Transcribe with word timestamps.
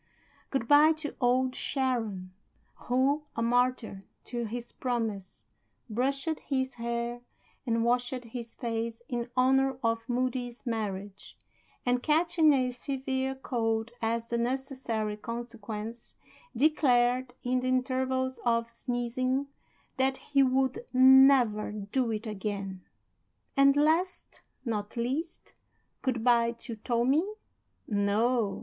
Good 0.49 0.67
by 0.67 0.93
to 0.93 1.15
Old 1.21 1.53
Sharon 1.53 2.31
who, 2.87 3.25
a 3.35 3.43
martyr 3.43 4.01
to 4.23 4.45
his 4.45 4.71
promise, 4.71 5.45
brushed 5.91 6.39
his 6.39 6.73
hair 6.73 7.21
and 7.67 7.85
washed 7.85 8.23
his 8.23 8.55
face 8.55 9.03
in 9.07 9.29
honor 9.37 9.77
of 9.83 10.09
Moody's 10.09 10.65
marriage; 10.65 11.37
and 11.85 12.01
catching 12.01 12.51
a 12.51 12.71
severe 12.71 13.35
cold 13.35 13.91
as 14.01 14.25
the 14.25 14.39
necessary 14.39 15.17
consequence, 15.17 16.15
declared, 16.55 17.35
in 17.43 17.59
the 17.59 17.67
intervals 17.67 18.39
of 18.43 18.71
sneezing, 18.71 19.49
that 19.97 20.17
he 20.17 20.41
would 20.41 20.79
"never 20.95 21.71
do 21.71 22.09
it 22.09 22.25
again." 22.25 22.81
And 23.55 23.75
last, 23.77 24.41
not 24.65 24.97
least, 24.97 25.53
good 26.01 26.23
by 26.23 26.53
to 26.53 26.75
Tommie? 26.77 27.33
No. 27.87 28.59